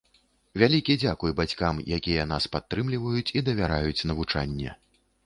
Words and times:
Вялікі 0.61 0.93
дзякуй 1.01 1.35
бацькам, 1.39 1.81
якія 1.97 2.23
нас 2.31 2.47
падтрымліваюць 2.55 3.29
і 3.37 3.45
давяраюць 3.51 4.05
навучанне. 4.13 4.71